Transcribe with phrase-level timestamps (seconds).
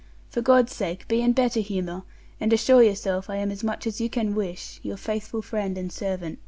[0.31, 2.01] For God's sake be in better humour,
[2.39, 5.91] and assure yourself I am as much as you can wish, Your faithful friend and
[5.91, 6.39] servant.